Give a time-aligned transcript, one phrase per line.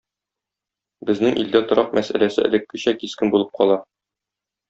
[1.09, 3.77] Безнең илдә торак мәсьәләсе элеккечә кискен булып кала.